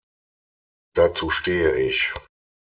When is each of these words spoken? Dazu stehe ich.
Dazu 0.95 1.29
stehe 1.29 1.75
ich. 1.77 2.11